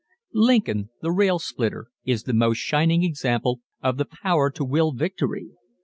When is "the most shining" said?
2.23-3.03